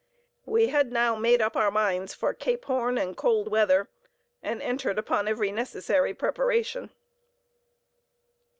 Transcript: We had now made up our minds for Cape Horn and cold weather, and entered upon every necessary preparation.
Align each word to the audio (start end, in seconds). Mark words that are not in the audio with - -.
We 0.47 0.69
had 0.69 0.91
now 0.91 1.15
made 1.15 1.43
up 1.43 1.55
our 1.55 1.69
minds 1.69 2.11
for 2.15 2.33
Cape 2.33 2.65
Horn 2.65 2.97
and 2.97 3.15
cold 3.15 3.49
weather, 3.51 3.87
and 4.41 4.59
entered 4.59 4.97
upon 4.97 5.27
every 5.27 5.51
necessary 5.51 6.15
preparation. 6.15 6.89